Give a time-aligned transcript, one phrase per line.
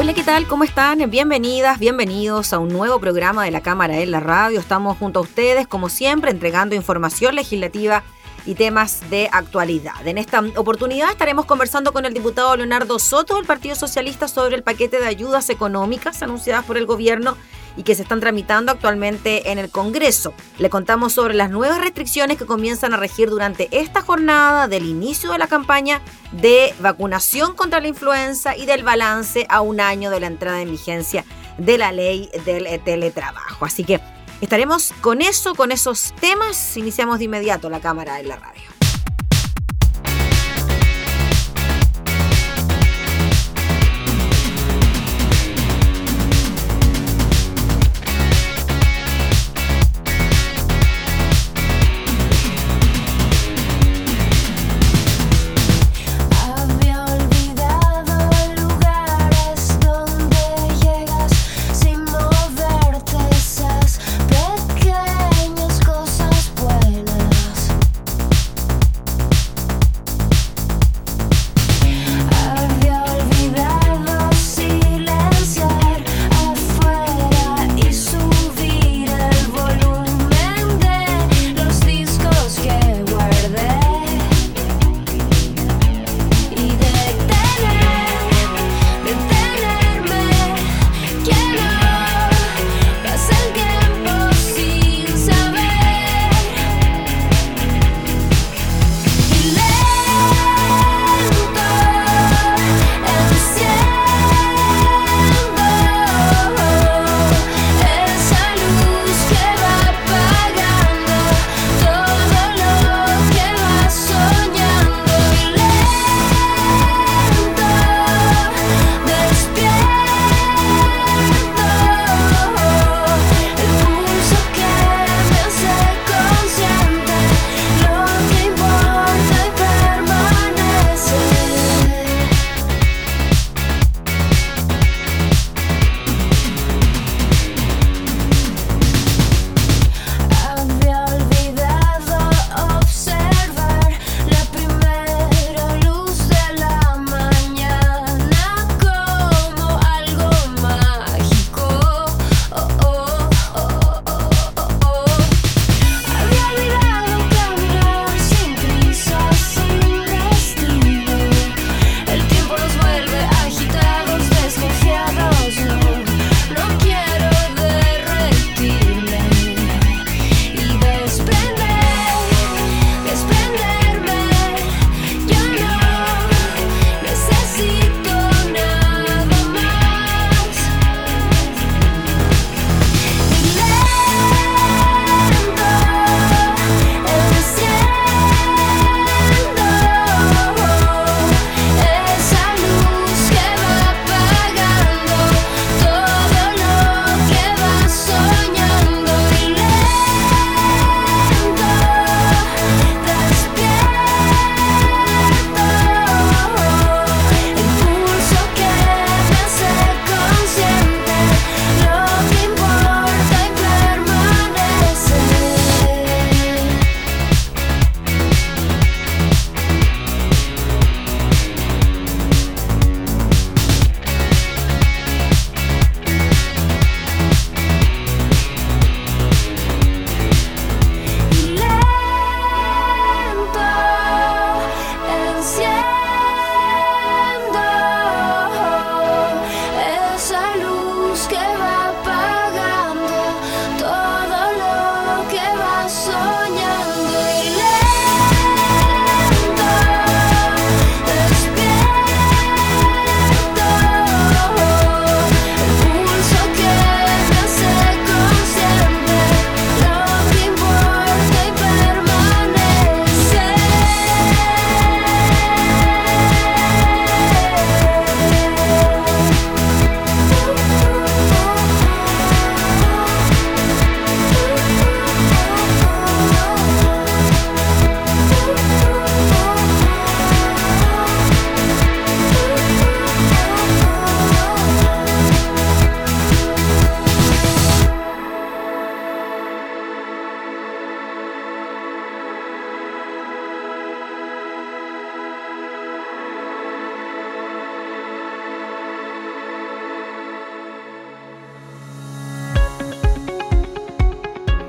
[0.00, 0.46] Hola, ¿qué tal?
[0.46, 1.10] ¿Cómo están?
[1.10, 4.60] Bienvenidas, bienvenidos a un nuevo programa de la Cámara en la Radio.
[4.60, 8.04] Estamos junto a ustedes, como siempre, entregando información legislativa
[8.46, 10.06] y temas de actualidad.
[10.06, 14.62] En esta oportunidad estaremos conversando con el diputado Leonardo Soto del Partido Socialista sobre el
[14.62, 17.36] paquete de ayudas económicas anunciadas por el gobierno
[17.76, 20.32] y que se están tramitando actualmente en el Congreso.
[20.58, 25.32] Le contamos sobre las nuevas restricciones que comienzan a regir durante esta jornada del inicio
[25.32, 26.00] de la campaña
[26.32, 30.70] de vacunación contra la influenza y del balance a un año de la entrada en
[30.70, 31.24] vigencia
[31.58, 33.64] de la ley del teletrabajo.
[33.64, 34.00] Así que
[34.40, 36.76] estaremos con eso, con esos temas.
[36.76, 38.67] Iniciamos de inmediato la cámara en la radio.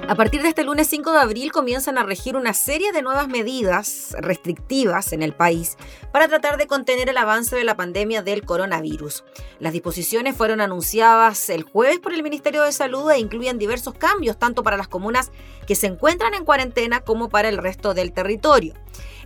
[0.09, 3.27] A partir de este lunes 5 de abril comienzan a regir una serie de nuevas
[3.27, 5.77] medidas restrictivas en el país
[6.11, 9.23] para tratar de contener el avance de la pandemia del coronavirus.
[9.59, 14.39] Las disposiciones fueron anunciadas el jueves por el Ministerio de Salud e incluyen diversos cambios
[14.39, 15.31] tanto para las comunas
[15.67, 18.73] que se encuentran en cuarentena como para el resto del territorio.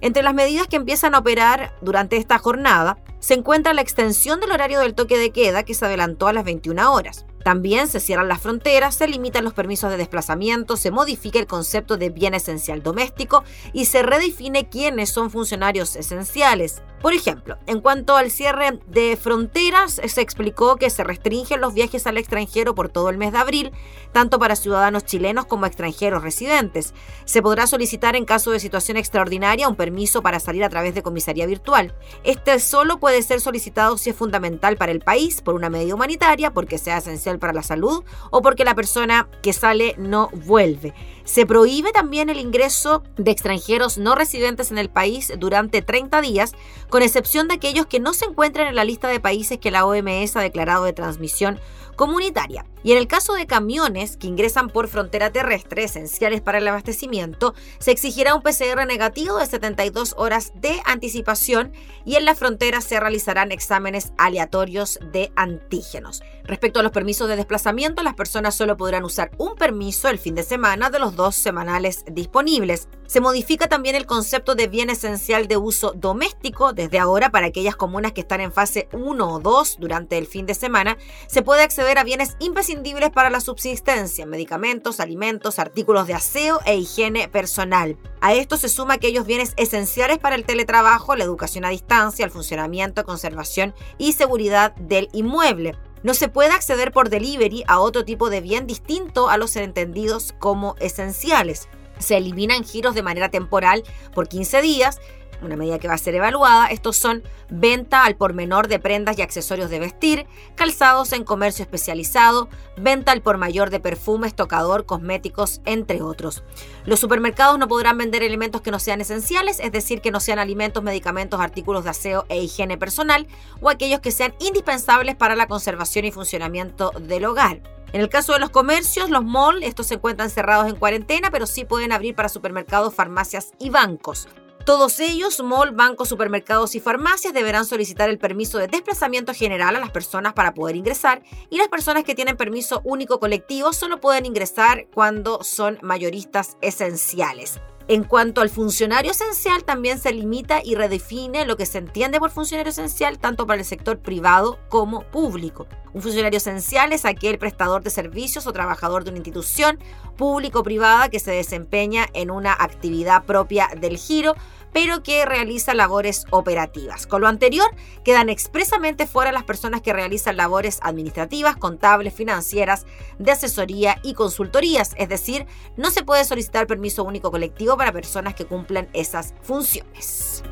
[0.02, 4.52] Entre las medidas que empiezan a operar durante esta jornada se encuentra la extensión del
[4.52, 7.26] horario del toque de queda que se adelantó a las 21 horas.
[7.44, 11.98] También se cierran las fronteras, se limitan los permisos de desplazamiento, se modifica el concepto
[11.98, 13.44] de bien esencial doméstico
[13.74, 16.82] y se redefine quiénes son funcionarios esenciales.
[17.04, 22.08] Por ejemplo, en cuanto al cierre de fronteras, se explicó que se restringen los viajes
[22.08, 23.72] al extranjero por todo el mes de abril,
[24.14, 26.94] tanto para ciudadanos chilenos como extranjeros residentes.
[27.26, 31.04] Se podrá solicitar en caso de situación extraordinaria un permiso para salir a través de
[31.04, 31.94] comisaría virtual.
[32.24, 36.52] Este solo puede ser solicitado si es fundamental para el país, por una medida humanitaria,
[36.52, 40.94] porque sea esencial para la salud o porque la persona que sale no vuelve.
[41.24, 46.54] Se prohíbe también el ingreso de extranjeros no residentes en el país durante 30 días
[46.90, 49.86] con excepción de aquellos que no se encuentran en la lista de países que la
[49.86, 51.60] OMS ha declarado de transmisión
[51.96, 52.66] comunitaria.
[52.84, 57.54] Y en el caso de camiones que ingresan por frontera terrestre, esenciales para el abastecimiento,
[57.80, 61.72] se exigirá un PCR negativo de 72 horas de anticipación
[62.04, 66.22] y en la frontera se realizarán exámenes aleatorios de antígenos.
[66.46, 70.36] Respecto a los permisos de desplazamiento, las personas solo podrán usar un permiso el fin
[70.36, 72.90] de semana de los dos semanales disponibles.
[73.08, 76.74] Se modifica también el concepto de bien esencial de uso doméstico.
[76.74, 80.46] Desde ahora, para aquellas comunas que están en fase 1 o 2 durante el fin
[80.46, 80.98] de semana,
[81.28, 86.76] se puede acceder a bienes imprescindibles para la subsistencia, medicamentos, alimentos, artículos de aseo e
[86.76, 87.98] higiene personal.
[88.20, 92.32] A esto se suma aquellos bienes esenciales para el teletrabajo, la educación a distancia, el
[92.32, 95.78] funcionamiento, conservación y seguridad del inmueble.
[96.04, 100.34] No se puede acceder por delivery a otro tipo de bien distinto a los entendidos
[100.38, 101.70] como esenciales.
[101.98, 103.84] Se eliminan giros de manera temporal
[104.14, 105.00] por 15 días
[105.46, 106.68] una medida que va a ser evaluada.
[106.68, 110.26] Estos son venta al por menor de prendas y accesorios de vestir,
[110.56, 116.44] calzados en comercio especializado, venta al por mayor de perfumes, tocador, cosméticos, entre otros.
[116.86, 120.40] Los supermercados no podrán vender elementos que no sean esenciales, es decir, que no sean
[120.40, 123.28] alimentos, medicamentos, artículos de aseo e higiene personal
[123.62, 127.62] o aquellos que sean indispensables para la conservación y funcionamiento del hogar.
[127.94, 131.46] En el caso de los comercios, los malls, estos se encuentran cerrados en cuarentena, pero
[131.46, 134.28] sí pueden abrir para supermercados, farmacias y bancos.
[134.66, 139.80] Todos ellos, mall, bancos, supermercados y farmacias, deberán solicitar el permiso de desplazamiento general a
[139.80, 144.26] las personas para poder ingresar y las personas que tienen permiso único colectivo solo pueden
[144.26, 147.60] ingresar cuando son mayoristas esenciales.
[147.90, 152.32] En cuanto al funcionario esencial, también se limita y redefine lo que se entiende por
[152.32, 155.68] funcionario esencial tanto para el sector privado como público.
[155.94, 159.80] Un funcionario esencial es aquel prestador de servicios o trabajador de una institución
[160.16, 164.34] público o privada que se desempeña en una actividad propia del giro,
[164.74, 167.08] pero que realiza labores operativas.
[167.08, 167.70] Con lo anterior,
[168.04, 172.86] quedan expresamente fuera las personas que realizan labores administrativas, contables, financieras,
[173.20, 175.46] de asesoría y consultorías, es decir,
[175.78, 180.44] no se puede solicitar permiso único colectivo para personas que cumplan esas funciones.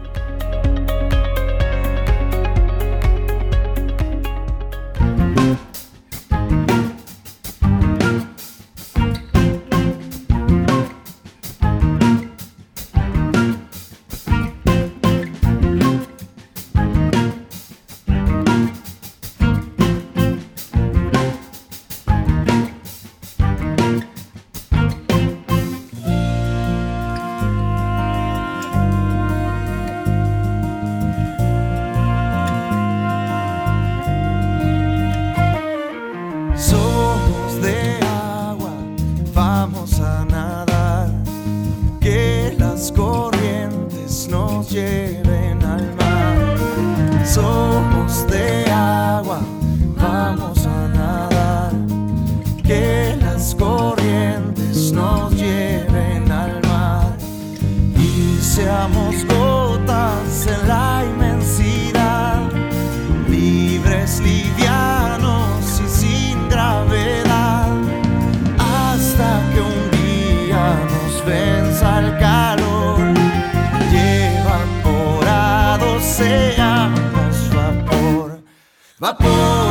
[79.20, 79.71] Oh.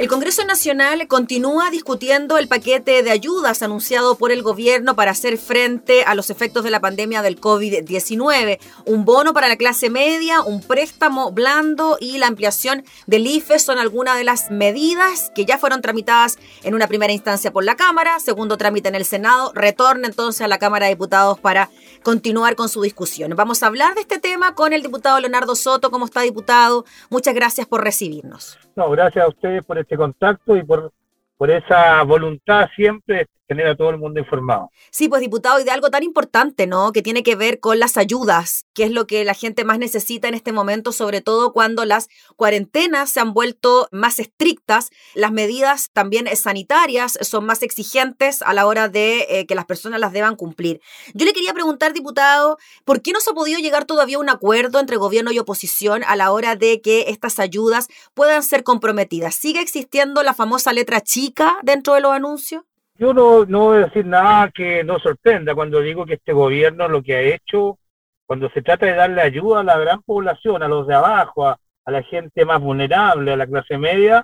[0.00, 5.36] El Congreso Nacional continúa discutiendo el paquete de ayudas anunciado por el gobierno para hacer
[5.36, 8.58] frente a los efectos de la pandemia del COVID-19.
[8.86, 13.76] Un bono para la clase media, un préstamo blando y la ampliación del IFE son
[13.76, 18.20] algunas de las medidas que ya fueron tramitadas en una primera instancia por la Cámara,
[18.20, 21.68] segundo trámite en el Senado, retorna entonces a la Cámara de Diputados para
[22.02, 23.34] continuar con su discusión.
[23.36, 25.90] Vamos a hablar de este tema con el diputado Leonardo Soto.
[25.90, 26.86] ¿Cómo está, diputado?
[27.10, 28.56] Muchas gracias por recibirnos.
[28.76, 30.92] No, gracias a ustedes por este contacto y por,
[31.36, 34.70] por esa voluntad siempre tener a todo el mundo informado.
[34.92, 36.92] Sí, pues diputado, y de algo tan importante, ¿no?
[36.92, 40.28] Que tiene que ver con las ayudas, que es lo que la gente más necesita
[40.28, 45.90] en este momento, sobre todo cuando las cuarentenas se han vuelto más estrictas, las medidas
[45.92, 50.36] también sanitarias son más exigentes a la hora de eh, que las personas las deban
[50.36, 50.80] cumplir.
[51.14, 54.30] Yo le quería preguntar, diputado, ¿por qué no se ha podido llegar todavía a un
[54.30, 59.34] acuerdo entre gobierno y oposición a la hora de que estas ayudas puedan ser comprometidas?
[59.34, 62.62] ¿Sigue existiendo la famosa letra chica dentro de los anuncios?
[63.00, 66.86] Yo no, no voy a decir nada que no sorprenda cuando digo que este gobierno
[66.86, 67.78] lo que ha hecho,
[68.26, 71.58] cuando se trata de darle ayuda a la gran población, a los de abajo, a,
[71.86, 74.22] la gente más vulnerable, a la clase media,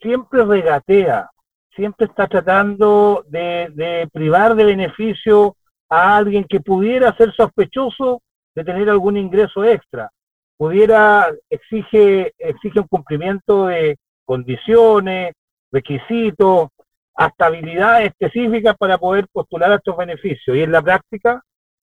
[0.00, 1.30] siempre regatea,
[1.74, 5.56] siempre está tratando de, de privar de beneficio
[5.88, 8.22] a alguien que pudiera ser sospechoso
[8.54, 10.08] de tener algún ingreso extra.
[10.56, 15.34] Pudiera, exige, exige un cumplimiento de condiciones,
[15.72, 16.68] requisitos,
[17.14, 20.56] hasta habilidades específicas para poder postular a estos beneficios.
[20.56, 21.42] Y en la práctica,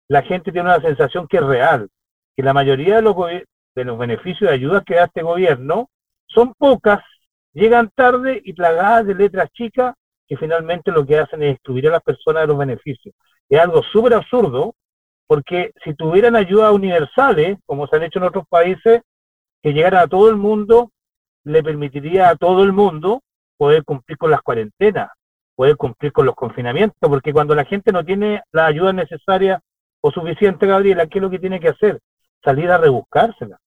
[0.09, 1.89] la gente tiene una sensación que es real,
[2.37, 5.89] que la mayoría de los, de los beneficios de ayudas que da este gobierno
[6.27, 7.01] son pocas,
[7.53, 9.95] llegan tarde y plagadas de letras chicas
[10.29, 13.15] que finalmente lo que hacen es excluir a las personas de los beneficios.
[13.49, 14.75] Es algo súper absurdo,
[15.27, 19.01] porque si tuvieran ayudas universales, como se han hecho en otros países,
[19.63, 20.93] que llegaran a todo el mundo,
[21.45, 23.23] le permitiría a todo el mundo
[23.59, 25.11] poder cumplir con las cuarentenas,
[25.55, 29.61] poder cumplir con los confinamientos, porque cuando la gente no tiene la ayuda necesaria
[30.01, 32.01] o suficiente, Gabriela, ¿qué es lo que tiene que hacer?
[32.43, 33.59] Salir a rebuscársela.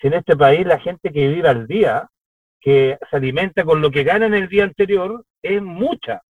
[0.00, 2.08] Si en este país la gente que vive al día,
[2.60, 6.20] que se alimenta con lo que gana en el día anterior, es mucha.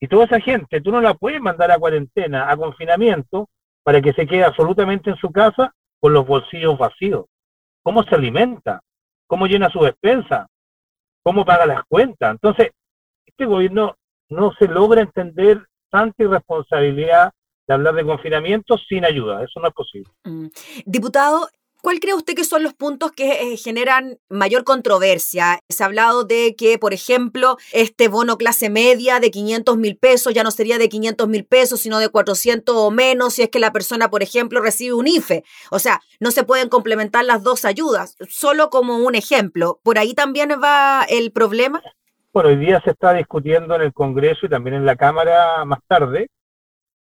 [0.00, 3.48] Y toda esa gente, tú no la puedes mandar a cuarentena, a confinamiento,
[3.82, 7.26] para que se quede absolutamente en su casa con los bolsillos vacíos.
[7.82, 8.80] ¿Cómo se alimenta?
[9.26, 10.46] ¿Cómo llena su despensa?
[11.28, 12.30] Cómo paga las cuentas.
[12.32, 12.70] Entonces,
[13.26, 13.96] este gobierno
[14.30, 17.32] no se logra entender tanta irresponsabilidad
[17.66, 19.44] de hablar de confinamiento sin ayuda.
[19.44, 20.10] Eso no es posible.
[20.24, 20.46] Mm.
[20.86, 21.46] Diputado,
[21.88, 25.60] ¿Cuál cree usted que son los puntos que eh, generan mayor controversia?
[25.70, 30.34] Se ha hablado de que, por ejemplo, este bono clase media de 500 mil pesos
[30.34, 33.58] ya no sería de 500 mil pesos, sino de 400 o menos si es que
[33.58, 35.44] la persona, por ejemplo, recibe un IFE.
[35.70, 39.80] O sea, no se pueden complementar las dos ayudas, solo como un ejemplo.
[39.82, 41.80] ¿Por ahí también va el problema?
[42.34, 45.80] Bueno, hoy día se está discutiendo en el Congreso y también en la Cámara más
[45.88, 46.28] tarde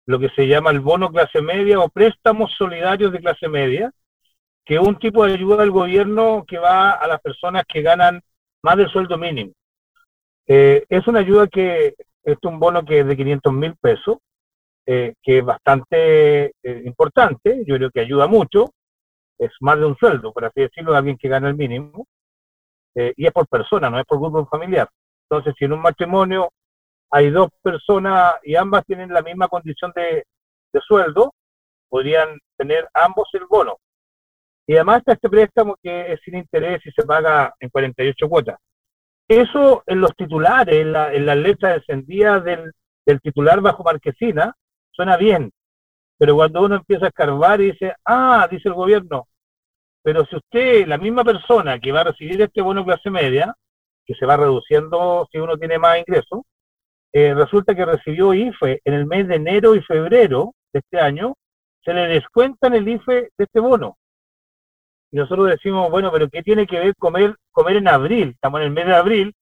[0.05, 3.91] lo que se llama el bono clase media o préstamos solidarios de clase media
[4.65, 8.21] que un tipo de ayuda del gobierno que va a las personas que ganan
[8.63, 9.53] más del sueldo mínimo.
[10.47, 14.17] Eh, es una ayuda que es un bono que es de 500 mil pesos,
[14.87, 18.71] eh, que es bastante eh, importante, yo creo que ayuda mucho,
[19.37, 22.07] es más de un sueldo, por así decirlo, de alguien que gana el mínimo,
[22.97, 24.87] y es por persona, no es por grupo familiar.
[25.29, 26.49] Entonces, si en un matrimonio
[27.11, 30.23] hay dos personas y ambas tienen la misma condición de,
[30.71, 31.33] de sueldo,
[31.89, 33.75] podrían tener ambos el bono.
[34.67, 38.59] Y además está este préstamo que es sin interés y se paga en 48 cuotas.
[39.27, 42.71] Eso en los titulares, en, la, en las letras encendidas del,
[43.21, 44.53] titular bajo marquesina,
[44.91, 45.51] suena bien.
[46.17, 49.27] Pero cuando uno empieza a escarbar y dice, ah, dice el gobierno,
[50.03, 53.53] pero si usted, la misma persona que va a recibir este bono clase media,
[54.05, 56.41] que se va reduciendo si uno tiene más ingresos,
[57.11, 61.33] eh, resulta que recibió IFE en el mes de enero y febrero de este año,
[61.83, 63.97] se le descuentan el IFE de este bono.
[65.15, 68.31] Nosotros decimos, bueno, pero ¿qué tiene que ver comer, comer en abril?
[68.31, 69.33] Estamos en el mes de abril,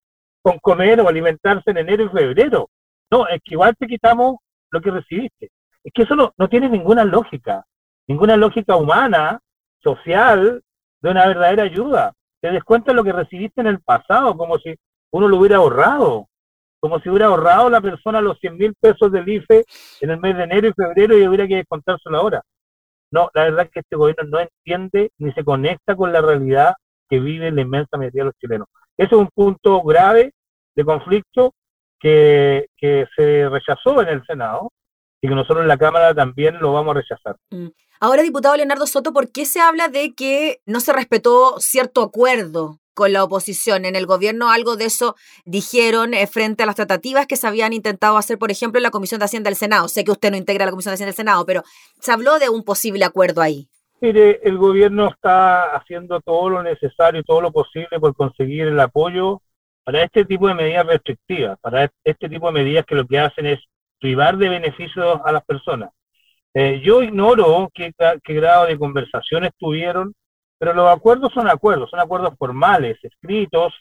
[0.43, 2.69] con comer o alimentarse en enero y febrero.
[3.09, 4.35] No, es que igual te quitamos
[4.69, 5.49] lo que recibiste.
[5.83, 7.65] Es que eso no, no tiene ninguna lógica,
[8.07, 9.39] ninguna lógica humana,
[9.79, 10.61] social,
[11.01, 12.13] de una verdadera ayuda.
[12.39, 14.75] Te descuentan lo que recibiste en el pasado, como si
[15.11, 16.27] uno lo hubiera ahorrado,
[16.79, 19.65] como si hubiera ahorrado la persona los 100 mil pesos del IFE
[20.01, 22.43] en el mes de enero y febrero y hubiera que descontárselo ahora.
[23.13, 26.74] No, la verdad es que este gobierno no entiende ni se conecta con la realidad
[27.08, 28.67] que vive la inmensa mayoría de los chilenos.
[28.98, 30.34] Eso es un punto grave
[30.75, 31.53] de conflicto
[32.00, 34.72] que, que se rechazó en el Senado
[35.22, 37.36] y que nosotros en la Cámara también lo vamos a rechazar.
[37.52, 37.67] Mm.
[37.99, 42.80] Ahora, diputado Leonardo Soto, ¿por qué se habla de que no se respetó cierto acuerdo
[42.93, 43.86] con la oposición?
[43.86, 47.73] En el gobierno algo de eso dijeron eh, frente a las tratativas que se habían
[47.73, 49.88] intentado hacer, por ejemplo, en la Comisión de Hacienda del Senado.
[49.88, 51.63] Sé que usted no integra la Comisión de Hacienda del Senado, pero
[51.99, 53.67] se habló de un posible acuerdo ahí.
[54.01, 59.41] Mire, el gobierno está haciendo todo lo necesario todo lo posible por conseguir el apoyo
[59.84, 63.45] para este tipo de medidas restrictivas, para este tipo de medidas que lo que hacen
[63.45, 63.60] es
[63.99, 65.91] privar de beneficios a las personas.
[66.53, 67.93] Eh, yo ignoro qué
[68.27, 70.13] grado de conversaciones tuvieron,
[70.63, 73.73] pero los acuerdos son acuerdos, son acuerdos formales, escritos,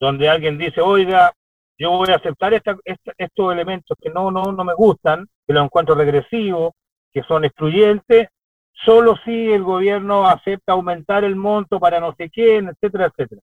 [0.00, 1.34] donde alguien dice, oiga,
[1.76, 2.78] yo voy a aceptar esta,
[3.18, 6.72] estos elementos que no, no, no me gustan, que los encuentro regresivos,
[7.12, 8.28] que son excluyentes,
[8.72, 13.42] solo si el gobierno acepta aumentar el monto para no sé quién, etcétera, etcétera.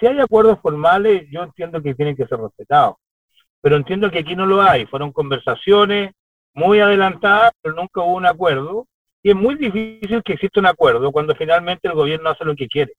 [0.00, 2.96] Si hay acuerdos formales, yo entiendo que tienen que ser respetados
[3.62, 4.86] pero entiendo que aquí no lo hay.
[4.86, 6.12] Fueron conversaciones
[6.52, 8.86] muy adelantadas, pero nunca hubo un acuerdo.
[9.22, 12.66] Y es muy difícil que exista un acuerdo cuando finalmente el gobierno hace lo que
[12.66, 12.94] quiere.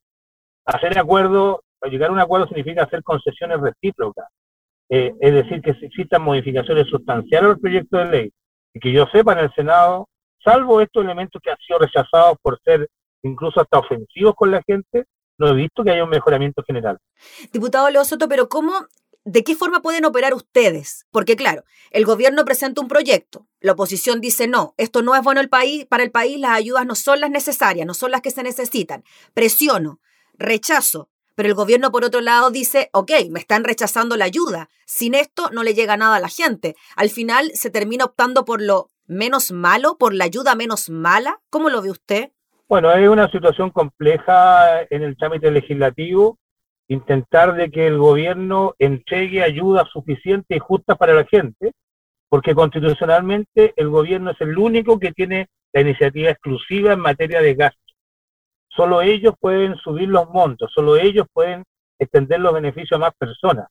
[0.65, 4.27] Hacer acuerdo, llegar a un acuerdo significa hacer concesiones recíprocas.
[4.89, 8.31] Eh, es decir, que existan modificaciones sustanciales al proyecto de ley.
[8.73, 10.07] Y que yo sepa en el Senado,
[10.43, 12.88] salvo estos elementos que han sido rechazados por ser
[13.23, 15.05] incluso hasta ofensivos con la gente,
[15.38, 16.97] no he visto que haya un mejoramiento general.
[17.51, 18.73] Diputado Leo Soto, pero ¿cómo
[19.25, 21.05] ¿de qué forma pueden operar ustedes?
[21.12, 25.41] Porque claro, el gobierno presenta un proyecto, la oposición dice no, esto no es bueno
[25.41, 28.31] el país, para el país, las ayudas no son las necesarias, no son las que
[28.31, 29.03] se necesitan.
[29.33, 29.99] Presiono,
[30.33, 35.15] rechazo, pero el gobierno por otro lado dice, ok, me están rechazando la ayuda, sin
[35.15, 36.75] esto no le llega nada a la gente.
[36.95, 41.39] Al final se termina optando por lo menos malo, por la ayuda menos mala.
[41.49, 42.31] ¿Cómo lo ve usted?
[42.67, 46.39] Bueno, es una situación compleja en el trámite legislativo
[46.87, 51.71] intentar de que el gobierno entregue ayuda suficiente y justa para la gente,
[52.29, 57.55] porque constitucionalmente el gobierno es el único que tiene la iniciativa exclusiva en materia de
[57.55, 57.79] gasto.
[58.69, 61.63] Solo ellos pueden subir los montos, solo ellos pueden
[61.99, 63.67] extender los beneficios a más personas.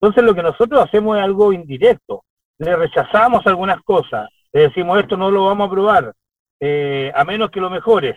[0.00, 2.24] Entonces lo que nosotros hacemos es algo indirecto.
[2.58, 6.14] Le rechazamos algunas cosas, le decimos esto no lo vamos a aprobar,
[6.60, 8.16] eh, a menos que lo mejores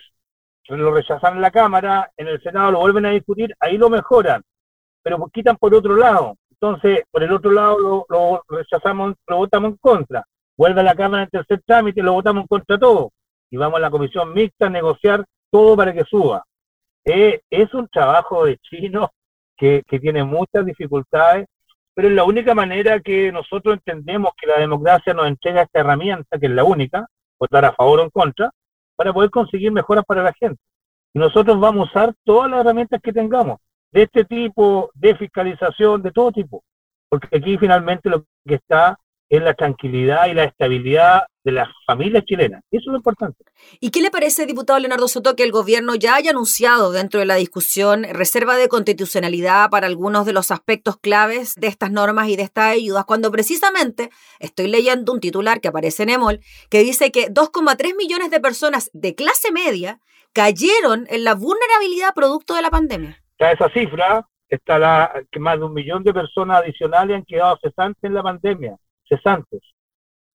[0.76, 4.42] lo rechazan en la Cámara, en el Senado lo vuelven a discutir, ahí lo mejoran,
[5.02, 6.36] pero quitan por otro lado.
[6.52, 10.26] Entonces, por el otro lado lo, rechazamos, lo votamos en contra.
[10.58, 13.12] Vuelve a la Cámara en tercer trámite, lo votamos en contra todo.
[13.50, 16.44] Y vamos a la comisión mixta a negociar todo para que suba.
[17.06, 19.12] Eh, es un trabajo de chino
[19.56, 21.48] que tiene muchas dificultades,
[21.98, 26.38] pero es la única manera que nosotros entendemos que la democracia nos entrega esta herramienta,
[26.38, 27.08] que es la única,
[27.40, 28.52] votar a favor o en contra,
[28.98, 30.60] para poder conseguir mejoras para la gente.
[31.14, 33.60] Y nosotros vamos a usar todas las herramientas que tengamos,
[33.92, 36.64] de este tipo, de fiscalización, de todo tipo,
[37.08, 39.00] porque aquí finalmente lo que está
[39.30, 42.62] es la tranquilidad y la estabilidad de las familias chilenas.
[42.72, 43.44] Eso es lo importante.
[43.80, 47.26] ¿Y qué le parece, diputado Leonardo Soto, que el gobierno ya haya anunciado dentro de
[47.26, 52.36] la discusión reserva de constitucionalidad para algunos de los aspectos claves de estas normas y
[52.36, 54.10] de estas ayudas, cuando precisamente
[54.40, 58.90] estoy leyendo un titular que aparece en EMOL que dice que 2,3 millones de personas
[58.94, 60.00] de clase media
[60.34, 63.24] cayeron en la vulnerabilidad producto de la pandemia?
[63.32, 67.58] Está esa cifra, está la que más de un millón de personas adicionales han quedado
[67.62, 69.62] cesantes en la pandemia cesantes.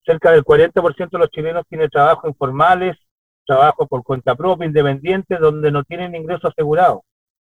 [0.05, 2.97] Cerca del 40% de los chilenos tiene trabajo informales,
[3.45, 7.03] trabajo por cuenta propia, independiente, donde no tienen ingreso asegurado.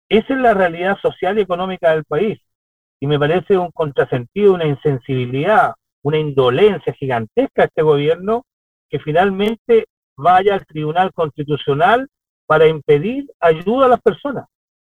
[0.10, 2.40] Esa es la realidad social y económica del país.
[3.00, 8.44] Y me parece un contrasentido, una insensibilidad, una indolencia gigantesca a este gobierno
[8.90, 9.86] que finalmente
[10.18, 12.08] vaya al Tribunal Constitucional
[12.46, 14.46] para impedir ayuda a las personas,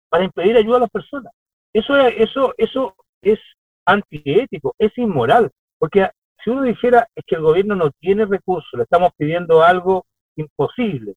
[0.09, 1.33] para impedir ayuda a las personas.
[1.73, 3.39] Eso, eso, eso es
[3.85, 6.09] antiético, es inmoral, porque
[6.43, 11.15] si uno dijera es que el gobierno no tiene recursos, le estamos pidiendo algo imposible,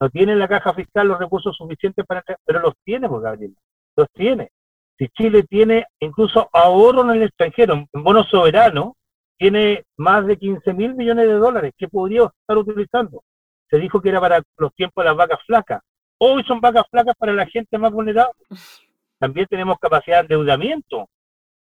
[0.00, 3.54] no tiene en la caja fiscal los recursos suficientes para pero los tiene, pues Gabriela,
[3.96, 4.50] los tiene.
[4.98, 8.92] Si Chile tiene incluso ahorro en el extranjero, en bonos soberanos,
[9.36, 13.22] tiene más de 15 mil millones de dólares que podría estar utilizando.
[13.68, 15.82] Se dijo que era para los tiempos de las vacas flacas.
[16.18, 18.34] Hoy son vacas flacas para la gente más vulnerable.
[19.18, 21.08] También tenemos capacidad de endeudamiento.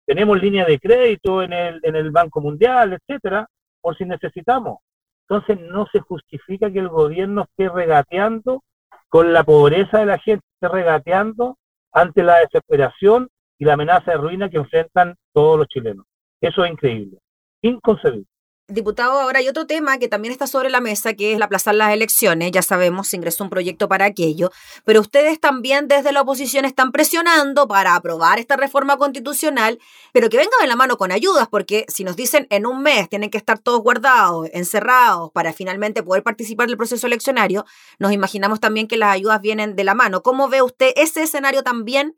[0.06, 3.48] Tenemos línea de crédito en el, en el Banco Mundial, etcétera,
[3.82, 4.80] por si necesitamos.
[5.28, 8.64] Entonces no se justifica que el gobierno esté regateando
[9.08, 11.58] con la pobreza de la gente, esté regateando
[11.92, 16.06] ante la desesperación y la amenaza de ruina que enfrentan todos los chilenos.
[16.42, 17.20] Eso es increíble,
[17.62, 18.28] inconcebible.
[18.74, 21.76] Diputado, ahora hay otro tema que también está sobre la mesa, que es el aplazar
[21.76, 22.50] las elecciones.
[22.52, 24.52] Ya sabemos, se ingresó un proyecto para aquello,
[24.84, 29.78] pero ustedes también desde la oposición están presionando para aprobar esta reforma constitucional,
[30.12, 33.08] pero que venga de la mano con ayudas, porque si nos dicen en un mes
[33.10, 37.68] tienen que estar todos guardados, encerrados, para finalmente poder participar del proceso eleccionario,
[38.00, 40.24] nos imaginamos también que las ayudas vienen de la mano.
[40.24, 42.16] ¿Cómo ve usted ese escenario también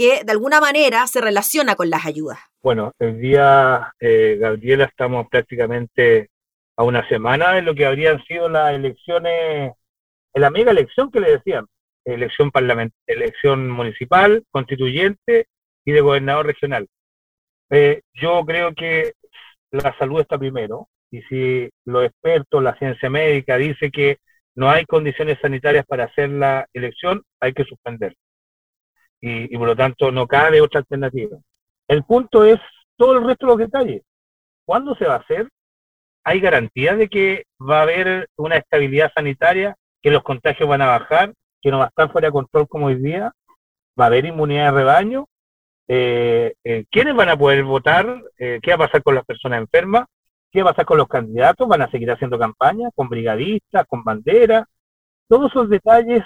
[0.00, 2.38] que de alguna manera se relaciona con las ayudas?
[2.62, 6.30] Bueno, el día, eh, Gabriela, estamos prácticamente
[6.74, 9.74] a una semana de lo que habrían sido las elecciones,
[10.32, 11.66] la mega elección que le decían,
[12.06, 12.50] elección
[13.06, 15.48] elección municipal, constituyente
[15.84, 16.88] y de gobernador regional.
[17.68, 19.12] Eh, yo creo que
[19.70, 24.16] la salud está primero y si los expertos, la ciencia médica dice que
[24.54, 28.16] no hay condiciones sanitarias para hacer la elección, hay que suspender.
[29.20, 31.36] Y, por lo tanto no cabe otra alternativa.
[31.88, 32.58] El punto es
[32.96, 34.02] todo el resto de los detalles.
[34.64, 35.48] ¿Cuándo se va a hacer?
[36.24, 40.98] ¿Hay garantía de que va a haber una estabilidad sanitaria, que los contagios van a
[40.98, 43.32] bajar, que no va a estar fuera de control como hoy día?
[43.98, 45.26] ¿Va a haber inmunidad de rebaño?
[45.88, 48.22] Eh, eh, ¿Quiénes van a poder votar?
[48.38, 50.06] Eh, ¿Qué va a pasar con las personas enfermas?
[50.52, 51.66] ¿Qué va a pasar con los candidatos?
[51.68, 54.66] ¿Van a seguir haciendo campaña con brigadistas, con banderas?
[55.28, 56.22] Todos esos detalles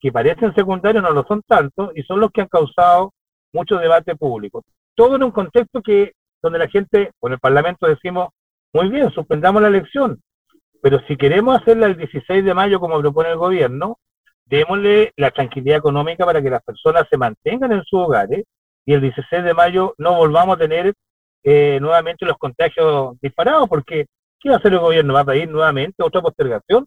[0.00, 3.12] que parecen secundarios no lo son tanto y son los que han causado
[3.52, 4.62] mucho debate público
[4.94, 8.28] todo en un contexto que donde la gente, con el Parlamento decimos,
[8.72, 10.20] muy bien, suspendamos la elección,
[10.82, 13.98] pero si queremos hacerla el 16 de mayo como propone el gobierno,
[14.46, 18.44] démosle la tranquilidad económica para que las personas se mantengan en sus hogares
[18.84, 20.92] y el 16 de mayo no volvamos a tener
[21.42, 24.06] eh, nuevamente los contagios disparados, porque
[24.38, 25.14] ¿qué va a hacer el gobierno?
[25.14, 26.86] ¿Va a pedir nuevamente otra postergación?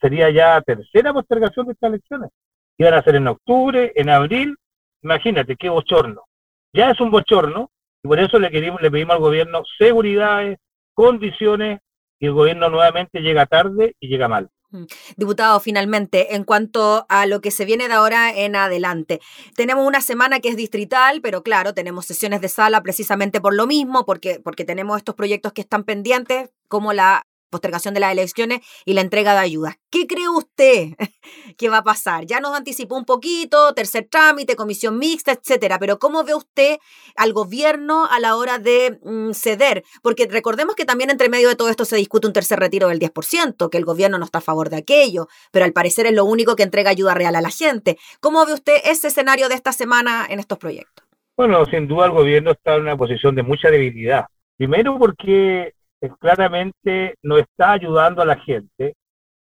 [0.00, 2.30] Sería ya tercera postergación de estas elecciones.
[2.76, 4.56] Iban a ser en octubre, en abril,
[5.02, 6.28] imagínate qué bochorno
[6.72, 7.70] ya es un bochorno
[8.02, 10.58] y por eso le, querimos, le pedimos al gobierno seguridades,
[10.94, 11.80] condiciones
[12.18, 14.50] y el gobierno nuevamente llega tarde y llega mal.
[14.70, 14.84] Mm.
[15.16, 19.20] Diputado, finalmente, en cuanto a lo que se viene de ahora en adelante,
[19.56, 23.66] tenemos una semana que es distrital, pero claro, tenemos sesiones de sala precisamente por lo
[23.66, 28.60] mismo, porque, porque tenemos estos proyectos que están pendientes, como la postergación de las elecciones
[28.84, 29.76] y la entrega de ayudas.
[29.90, 30.90] ¿Qué cree usted
[31.56, 32.26] que va a pasar?
[32.26, 36.78] Ya nos anticipó un poquito, tercer trámite, comisión mixta, etcétera, pero ¿cómo ve usted
[37.16, 39.84] al gobierno a la hora de mm, ceder?
[40.02, 42.98] Porque recordemos que también entre medio de todo esto se discute un tercer retiro del
[42.98, 46.24] 10%, que el gobierno no está a favor de aquello, pero al parecer es lo
[46.24, 47.98] único que entrega ayuda real a la gente.
[48.20, 51.04] ¿Cómo ve usted ese escenario de esta semana en estos proyectos?
[51.36, 54.26] Bueno, sin duda el gobierno está en una posición de mucha debilidad.
[54.56, 55.72] Primero porque
[56.20, 58.94] claramente no está ayudando a la gente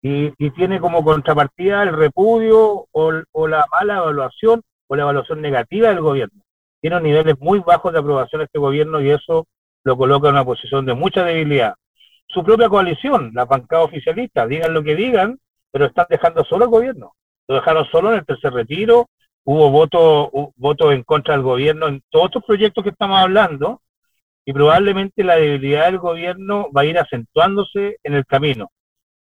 [0.01, 6.01] y, tiene como contrapartida el repudio o, la mala evaluación o la evaluación negativa del
[6.01, 6.41] gobierno.
[6.81, 9.47] Tiene niveles muy bajos de aprobación este gobierno y eso
[9.85, 11.75] lo coloca en una posición de mucha debilidad.
[12.27, 15.39] Su propia coalición, la bancada oficialista, digan lo que digan,
[15.71, 17.13] pero están dejando solo al gobierno.
[17.47, 19.07] Lo dejaron solo en el tercer retiro,
[19.45, 23.81] hubo votos voto en contra del gobierno en todos estos proyectos que estamos hablando,
[24.45, 28.69] y probablemente la debilidad del gobierno va a ir acentuándose en el camino.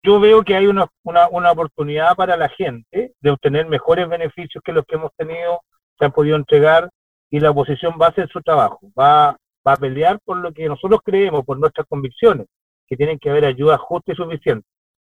[0.03, 4.71] Yo veo que hay una, una, oportunidad para la gente de obtener mejores beneficios que
[4.71, 5.61] los que hemos tenido,
[5.97, 6.89] se han podido entregar,
[7.29, 9.35] y la oposición va a hacer su trabajo, va,
[9.67, 12.47] va a pelear por lo que nosotros creemos, por nuestras convicciones,
[12.87, 14.65] que tienen que haber ayuda justa y suficiente.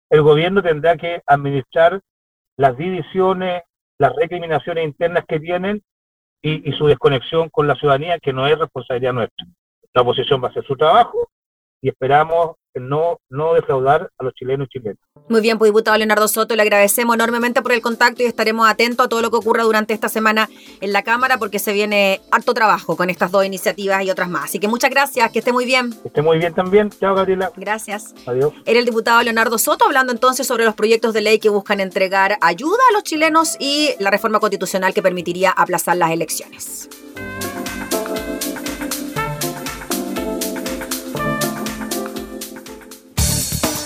[0.10, 2.00] El gobierno tendrá que administrar
[2.56, 3.64] las divisiones,
[3.98, 5.82] las recriminaciones internas que tienen
[6.42, 9.48] y, y su desconexión con la ciudadanía, que no es responsabilidad nuestra
[9.94, 11.30] la oposición va a hacer su trabajo
[11.82, 14.98] y esperamos no, no defraudar a los chilenos y chilenas.
[15.30, 19.06] Muy bien, pues diputado Leonardo Soto, le agradecemos enormemente por el contacto y estaremos atentos
[19.06, 20.50] a todo lo que ocurra durante esta semana
[20.82, 24.46] en la Cámara porque se viene harto trabajo con estas dos iniciativas y otras más.
[24.46, 25.92] Así que muchas gracias, que esté muy bien.
[26.02, 26.90] Que esté muy bien también.
[26.90, 27.52] Chao, Gabriela.
[27.56, 28.16] Gracias.
[28.26, 28.54] Adiós.
[28.66, 32.38] Era el diputado Leonardo Soto hablando entonces sobre los proyectos de ley que buscan entregar
[32.42, 36.90] ayuda a los chilenos y la reforma constitucional que permitiría aplazar las elecciones.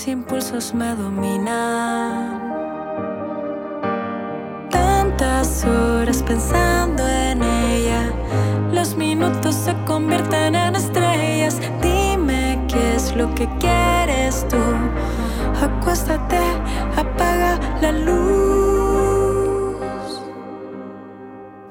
[0.00, 2.40] Mis impulsos me dominan
[5.66, 8.10] horas pensando en ella.
[8.72, 11.60] Los minutos se convierten en estrellas.
[11.82, 14.56] Dime qué es lo que quieres tú.
[15.62, 16.38] Acuéstate,
[16.96, 18.22] apaga la luz.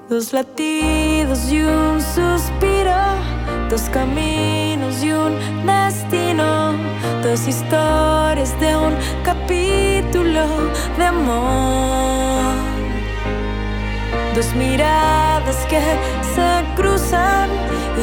[0.07, 3.38] Dos latidos y un suspiro.
[3.69, 6.73] Dos caminos y un destino.
[7.21, 10.43] Dos historias de un capítulo
[10.97, 12.55] de amor.
[14.33, 15.79] Dos miradas que
[16.33, 17.49] se cruzan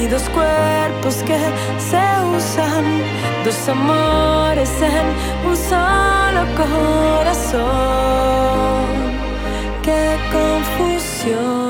[0.01, 1.39] y dos cuerpos que
[1.79, 2.05] se
[2.37, 3.03] usan.
[3.45, 5.07] Dos amores en
[5.49, 7.67] un solo corazón.
[9.83, 11.66] Qué confusión.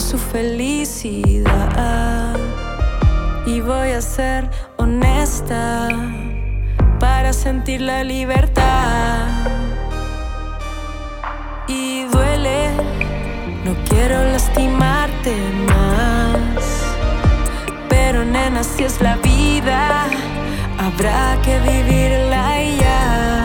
[0.00, 1.50] Su felicidad
[3.46, 5.88] y voy a ser honesta
[6.98, 9.28] para sentir la libertad.
[11.68, 12.70] Y duele,
[13.64, 15.36] no quiero lastimarte
[15.68, 16.64] más.
[17.88, 20.06] Pero nena, si es la vida,
[20.78, 23.44] habrá que vivirla ya.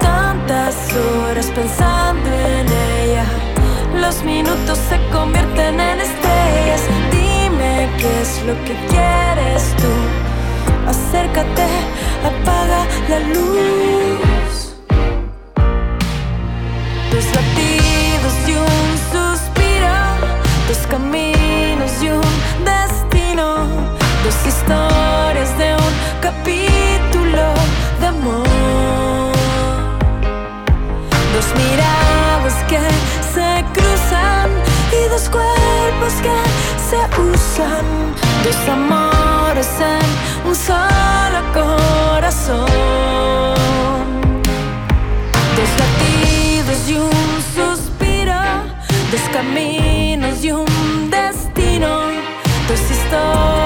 [0.00, 2.95] Tantas horas pensando en ella,
[4.06, 6.82] los minutos se convierten en estrellas.
[7.10, 9.92] Dime qué es lo que quieres tú
[10.88, 11.66] acércate,
[12.30, 14.76] apaga la luz.
[17.10, 17.65] Dos latidos
[37.58, 42.66] dos amores en un solo corazón.
[45.56, 48.34] Dos latidos y un suspiro,
[49.10, 51.88] dos caminos y un destino,
[52.68, 53.65] dos historias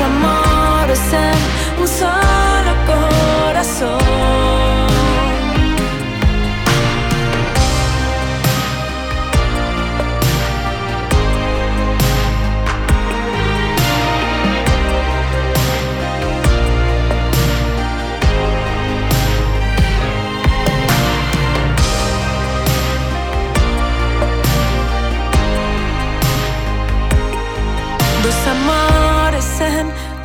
[0.00, 4.63] amores en un solo corazón.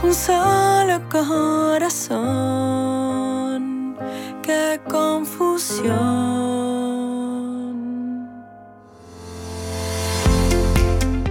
[0.04, 2.20] Un solo corazón.
[4.42, 6.20] Qué confusión.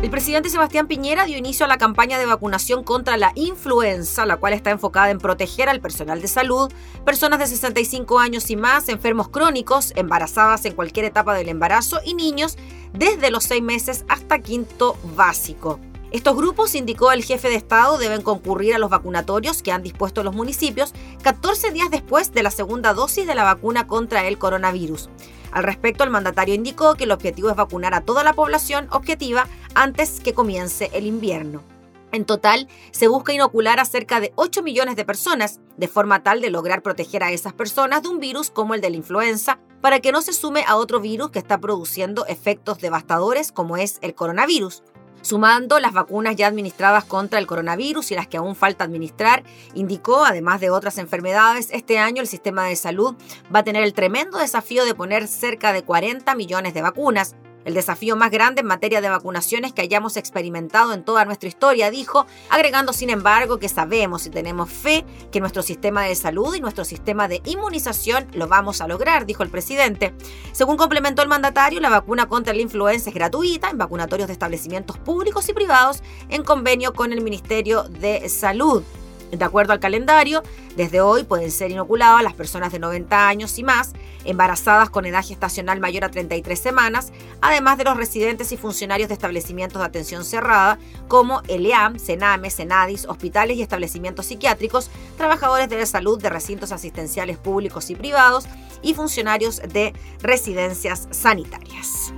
[0.03, 4.37] El presidente Sebastián Piñera dio inicio a la campaña de vacunación contra la influenza, la
[4.37, 6.73] cual está enfocada en proteger al personal de salud,
[7.05, 12.15] personas de 65 años y más, enfermos crónicos, embarazadas en cualquier etapa del embarazo y
[12.15, 12.57] niños
[12.93, 15.81] desde los seis meses hasta quinto básico.
[16.11, 20.25] Estos grupos, indicó el jefe de Estado, deben concurrir a los vacunatorios que han dispuesto
[20.25, 25.11] los municipios 14 días después de la segunda dosis de la vacuna contra el coronavirus.
[25.53, 29.49] Al respecto, el mandatario indicó que el objetivo es vacunar a toda la población objetiva
[29.75, 31.63] antes que comience el invierno.
[32.11, 36.41] En total, se busca inocular a cerca de 8 millones de personas, de forma tal
[36.41, 40.01] de lograr proteger a esas personas de un virus como el de la influenza, para
[40.01, 44.15] que no se sume a otro virus que está produciendo efectos devastadores como es el
[44.15, 44.83] coronavirus
[45.23, 49.43] sumando las vacunas ya administradas contra el coronavirus y las que aún falta administrar,
[49.75, 53.15] indicó, además de otras enfermedades, este año el sistema de salud
[53.55, 57.35] va a tener el tremendo desafío de poner cerca de 40 millones de vacunas,
[57.69, 61.91] el desafío más grande en materia de vacunaciones que hayamos experimentado en toda nuestra historia,
[61.91, 66.63] dijo, agregando sin embargo que sabemos y tenemos fe que nuestro sistema de salud y
[66.63, 70.15] nuestro sistema de inmunización lo vamos a lograr, dijo el presidente.
[70.53, 74.97] Según complementó el mandatario, la vacuna contra la influenza es gratuita en vacunatorios de establecimientos
[74.97, 78.83] públicos y privados en convenio con el Ministerio de Salud.
[79.31, 80.43] De acuerdo al calendario,
[80.77, 83.93] desde hoy pueden ser inoculadas las personas de 90 años y más,
[84.25, 89.15] embarazadas con edad gestacional mayor a 33 semanas, además de los residentes y funcionarios de
[89.15, 95.87] establecimientos de atención cerrada como ELEAM, CENAME, CENADIS, hospitales y establecimientos psiquiátricos, trabajadores de la
[95.87, 98.47] salud de recintos asistenciales públicos y privados
[98.83, 102.13] y funcionarios de residencias sanitarias.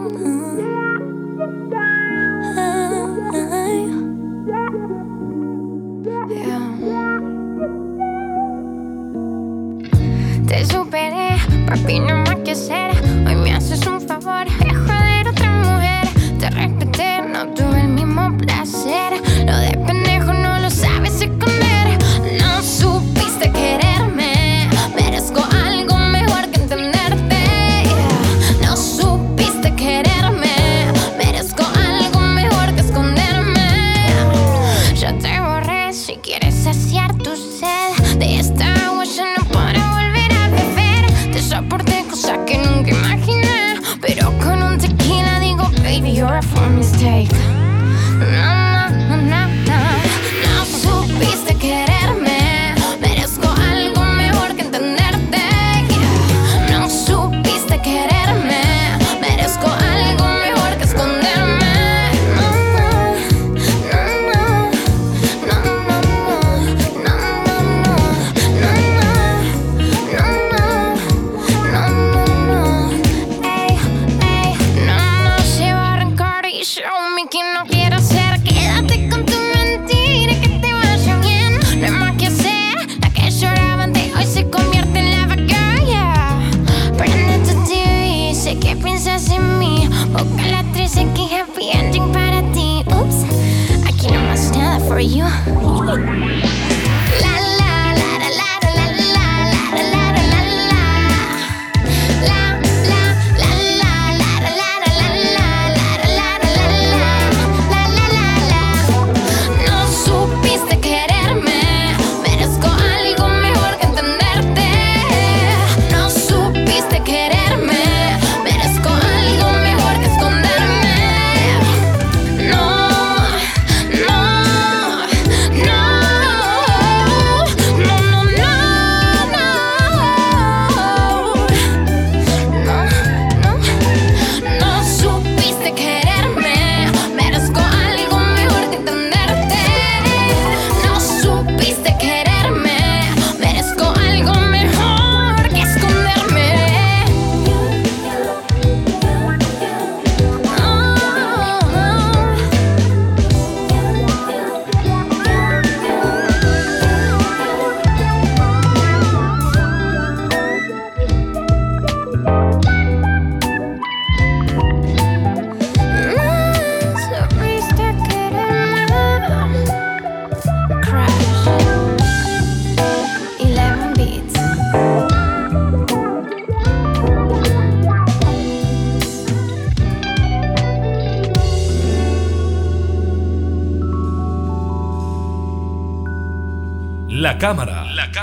[0.00, 0.08] Te
[10.64, 11.36] superé,
[11.66, 12.92] papi, no más que hacer.
[13.26, 16.08] Hoy me haces un favor, de joder otra mujer.
[16.38, 19.12] Te respeté, no tuve el mismo placer.
[19.44, 19.76] Lo de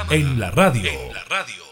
[0.08, 1.64] cámara, en la radio.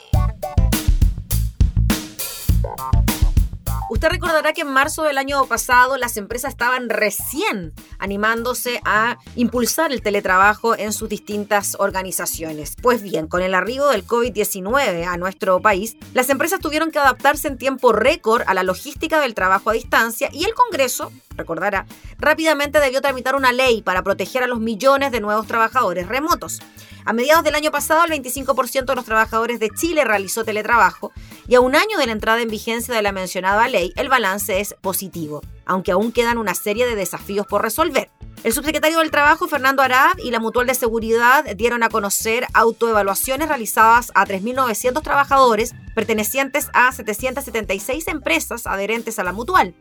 [3.89, 7.73] Usted recordará que en marzo del año pasado las empresas estaban recién
[8.05, 12.75] animándose a impulsar el teletrabajo en sus distintas organizaciones.
[12.81, 17.47] Pues bien, con el arribo del COVID-19 a nuestro país, las empresas tuvieron que adaptarse
[17.47, 21.85] en tiempo récord a la logística del trabajo a distancia y el Congreso, recordará,
[22.17, 26.61] rápidamente debió tramitar una ley para proteger a los millones de nuevos trabajadores remotos.
[27.05, 31.11] A mediados del año pasado, el 25% de los trabajadores de Chile realizó teletrabajo
[31.47, 34.59] y a un año de la entrada en vigencia de la mencionada ley, el balance
[34.59, 38.09] es positivo, aunque aún quedan una serie de desafíos por resolver.
[38.43, 43.47] El subsecretario del Trabajo, Fernando Arad, y la Mutual de Seguridad dieron a conocer autoevaluaciones
[43.47, 49.73] realizadas a 3.900 trabajadores pertenecientes a 776 empresas adherentes a la Mutual.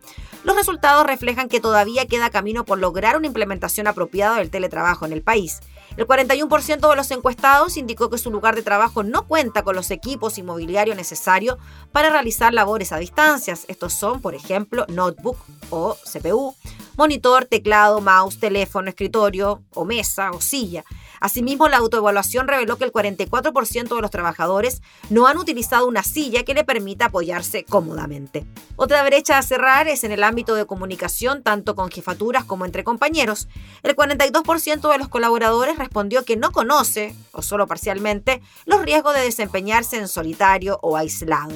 [0.45, 5.13] Los resultados reflejan que todavía queda camino por lograr una implementación apropiada del teletrabajo en
[5.13, 5.61] el país.
[5.97, 9.91] El 41% de los encuestados indicó que su lugar de trabajo no cuenta con los
[9.93, 11.59] equipos y mobiliario necesario
[11.93, 13.65] para realizar labores a distancias.
[13.69, 15.37] Estos son, por ejemplo, notebook
[15.71, 16.55] o CPU,
[16.97, 20.85] monitor, teclado, mouse, teléfono, escritorio o mesa o silla.
[21.21, 26.45] Asimismo, la autoevaluación reveló que el 44% de los trabajadores no han utilizado una silla
[26.45, 28.45] que le permita apoyarse cómodamente.
[28.77, 32.85] Otra brecha a cerrar es en el ámbito de comunicación, tanto con jefaturas como entre
[32.85, 33.49] compañeros.
[33.83, 39.23] El 42% de los colaboradores respondió que no conoce, o solo parcialmente, los riesgos de
[39.23, 41.55] desempeñarse en solitario o aislado.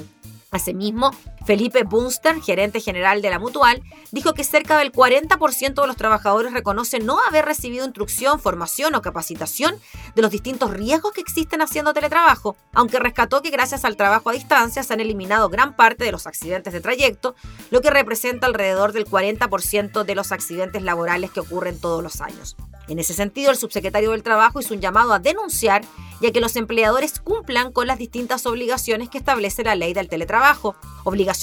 [0.50, 1.10] Asimismo,
[1.48, 6.52] Felipe Bunster, gerente general de la Mutual, dijo que cerca del 40% de los trabajadores
[6.52, 9.74] reconocen no haber recibido instrucción, formación o capacitación
[10.14, 14.34] de los distintos riesgos que existen haciendo teletrabajo, aunque rescató que gracias al trabajo a
[14.34, 17.34] distancia se han eliminado gran parte de los accidentes de trayecto,
[17.70, 22.56] lo que representa alrededor del 40% de los accidentes laborales que ocurren todos los años.
[22.88, 25.82] En ese sentido, el subsecretario del Trabajo hizo un llamado a denunciar
[26.20, 30.74] ya que los empleadores cumplan con las distintas obligaciones que establece la ley del teletrabajo,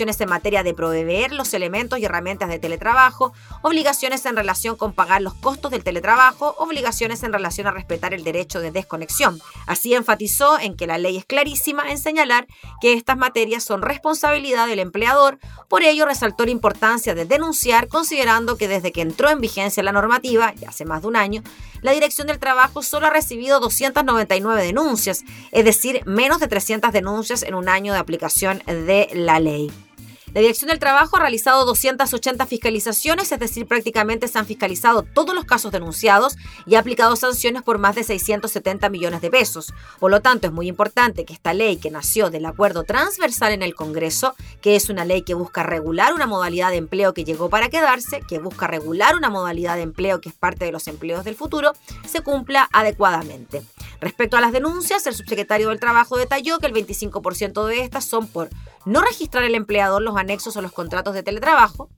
[0.02, 5.22] en materia de proveer los elementos y herramientas de teletrabajo, obligaciones en relación con pagar
[5.22, 9.40] los costos del teletrabajo, obligaciones en relación a respetar el derecho de desconexión.
[9.68, 12.46] Así enfatizó en que la ley es clarísima en señalar
[12.82, 15.40] que estas materias son responsabilidad del empleador,
[15.70, 19.92] por ello resaltó la importancia de denunciar considerando que desde que entró en vigencia la
[19.92, 21.42] normativa, ya hace más de un año,
[21.82, 27.44] la Dirección del Trabajo solo ha recibido 299 denuncias, es decir, menos de 300 denuncias
[27.44, 29.72] en un año de aplicación de la ley.
[30.36, 35.34] La Dirección del Trabajo ha realizado 280 fiscalizaciones, es decir, prácticamente se han fiscalizado todos
[35.34, 39.74] los casos denunciados y ha aplicado sanciones por más de 670 millones de pesos.
[39.98, 43.64] Por lo tanto, es muy importante que esta ley que nació del acuerdo transversal en
[43.64, 47.50] el Congreso, que es una ley que busca regular una modalidad de empleo que llegó
[47.50, 51.24] para quedarse, que busca regular una modalidad de empleo que es parte de los empleos
[51.24, 51.72] del futuro,
[52.06, 53.64] se cumpla adecuadamente.
[54.02, 58.28] Respecto a las denuncias, el subsecretario del Trabajo detalló que el 25% de estas son
[58.28, 58.50] por
[58.86, 61.90] no registrar el empleador los anexos o los contratos de teletrabajo.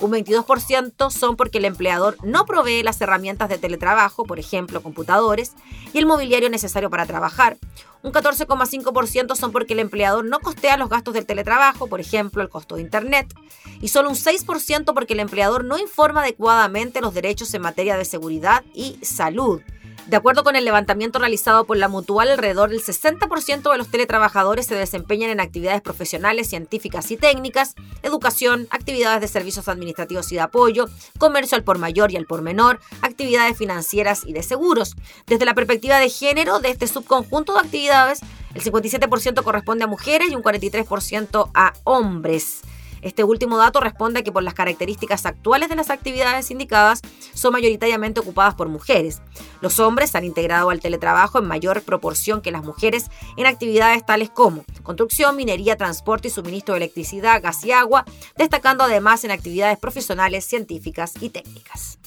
[0.00, 5.52] Un 22% son porque el empleador no provee las herramientas de teletrabajo, por ejemplo, computadores,
[5.92, 7.58] y el mobiliario necesario para trabajar.
[8.02, 12.48] Un 14,5% son porque el empleador no costea los gastos del teletrabajo, por ejemplo, el
[12.48, 13.34] costo de Internet.
[13.82, 18.06] Y solo un 6% porque el empleador no informa adecuadamente los derechos en materia de
[18.06, 19.60] seguridad y salud.
[20.06, 24.66] De acuerdo con el levantamiento realizado por la Mutual, alrededor del 60% de los teletrabajadores
[24.66, 30.40] se desempeñan en actividades profesionales, científicas y técnicas, educación, actividades de servicios administrativos y de
[30.40, 30.86] apoyo,
[31.18, 34.96] comercio al por mayor y al por menor, actividades financieras y de seguros.
[35.26, 38.20] Desde la perspectiva de género de este subconjunto de actividades,
[38.54, 42.62] el 57% corresponde a mujeres y un 43% a hombres.
[43.02, 47.00] Este último dato responde a que por las características actuales de las actividades indicadas
[47.34, 49.22] son mayoritariamente ocupadas por mujeres.
[49.60, 54.30] Los hombres han integrado al teletrabajo en mayor proporción que las mujeres en actividades tales
[54.30, 58.04] como construcción, minería, transporte y suministro de electricidad, gas y agua,
[58.36, 61.98] destacando además en actividades profesionales, científicas y técnicas.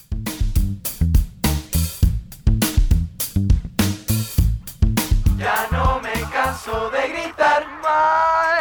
[5.37, 7.67] Ya no me canso de gritar.
[7.81, 8.52] Mal,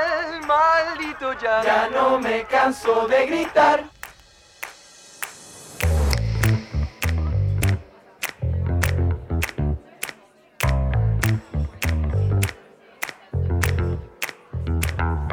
[0.62, 1.62] maldito ya.
[1.62, 3.84] Ya no me canso de gritar.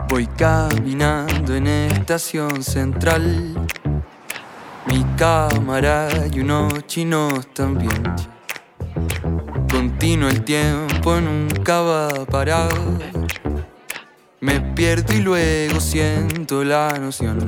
[0.09, 3.53] Voy caminando en estación central.
[4.87, 8.03] Mi cámara y unos chinos también.
[9.71, 13.18] Continuo el tiempo nunca va a parar.
[14.41, 17.45] Me pierdo y luego siento la noción.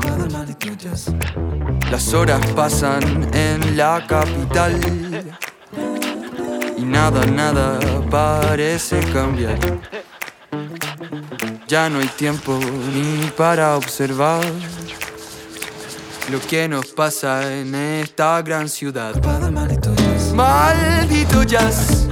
[1.90, 4.78] Las horas pasan en la capital.
[6.78, 7.80] Y nada, nada
[8.10, 9.58] parece cambiar.
[11.68, 12.60] Ya no hay tiempo
[12.94, 14.44] ni para observar
[16.30, 19.16] lo que nos pasa en esta gran ciudad.
[20.34, 22.08] Maldito jazz,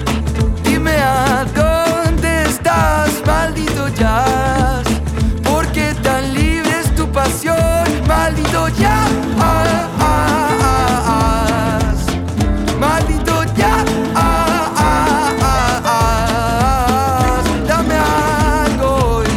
[0.63, 1.68] dime a dónde
[3.99, 4.83] maldito jazz.
[5.43, 7.57] ¿Por qué tan libre es tu pasión,
[8.07, 9.11] maldito jazz?
[12.79, 13.85] Maldito jazz.
[17.67, 19.27] Dame algo hoy.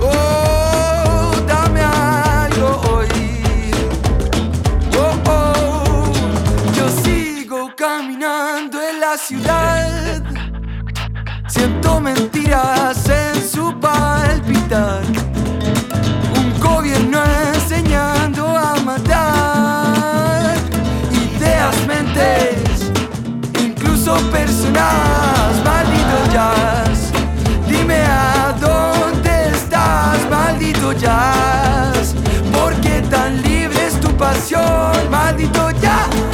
[0.00, 3.08] Oh, dame algo hoy.
[4.98, 6.12] Oh, oh,
[6.74, 10.43] yo sigo caminando en la ciudad.
[11.54, 15.04] Siento mentiras en su palpitar.
[16.36, 17.22] Un gobierno
[17.54, 20.56] enseñando a matar.
[21.12, 22.90] Ideas, mentes,
[23.62, 25.62] incluso personas.
[25.64, 27.12] Maldito jazz.
[27.68, 32.16] Dime a dónde estás, maldito jazz.
[32.52, 36.33] ¿Por qué tan libre es tu pasión, maldito jazz?